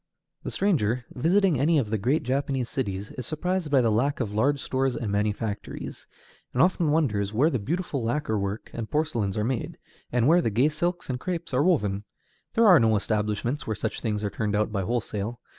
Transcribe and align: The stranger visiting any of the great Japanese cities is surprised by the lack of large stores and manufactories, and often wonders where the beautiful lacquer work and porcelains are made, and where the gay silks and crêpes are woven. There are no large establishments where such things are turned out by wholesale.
The 0.41 0.49
stranger 0.49 1.05
visiting 1.13 1.59
any 1.59 1.77
of 1.77 1.91
the 1.91 1.99
great 1.99 2.23
Japanese 2.23 2.69
cities 2.69 3.11
is 3.19 3.27
surprised 3.27 3.69
by 3.69 3.81
the 3.81 3.91
lack 3.91 4.19
of 4.19 4.33
large 4.33 4.59
stores 4.59 4.95
and 4.95 5.11
manufactories, 5.11 6.07
and 6.53 6.61
often 6.63 6.89
wonders 6.89 7.31
where 7.33 7.51
the 7.51 7.59
beautiful 7.59 8.01
lacquer 8.03 8.39
work 8.39 8.71
and 8.73 8.89
porcelains 8.89 9.37
are 9.37 9.43
made, 9.43 9.77
and 10.11 10.27
where 10.27 10.41
the 10.41 10.49
gay 10.49 10.69
silks 10.69 11.07
and 11.07 11.19
crêpes 11.19 11.53
are 11.53 11.61
woven. 11.61 12.03
There 12.55 12.65
are 12.65 12.79
no 12.79 12.89
large 12.89 13.03
establishments 13.03 13.67
where 13.67 13.75
such 13.75 14.01
things 14.01 14.23
are 14.23 14.31
turned 14.31 14.55
out 14.55 14.71
by 14.71 14.81
wholesale. 14.81 15.39